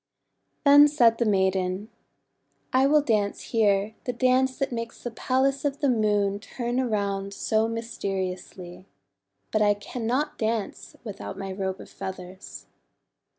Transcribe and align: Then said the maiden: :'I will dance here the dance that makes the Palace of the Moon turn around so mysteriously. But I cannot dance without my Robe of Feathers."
Then 0.65 0.87
said 0.87 1.19
the 1.19 1.25
maiden: 1.27 1.89
:'I 2.73 2.87
will 2.87 3.01
dance 3.03 3.39
here 3.53 3.93
the 4.05 4.13
dance 4.13 4.57
that 4.57 4.71
makes 4.71 5.03
the 5.03 5.11
Palace 5.11 5.63
of 5.63 5.79
the 5.79 5.89
Moon 5.89 6.39
turn 6.39 6.79
around 6.79 7.35
so 7.35 7.67
mysteriously. 7.67 8.87
But 9.51 9.61
I 9.61 9.75
cannot 9.75 10.39
dance 10.39 10.95
without 11.03 11.37
my 11.37 11.51
Robe 11.51 11.79
of 11.79 11.89
Feathers." 11.91 12.65